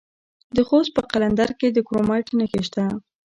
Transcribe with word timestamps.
د 0.55 0.57
خوست 0.67 0.91
په 0.95 1.01
قلندر 1.11 1.49
کې 1.59 1.67
د 1.71 1.77
کرومایټ 1.87 2.27
نښې 2.37 2.61
شته. 2.67 2.85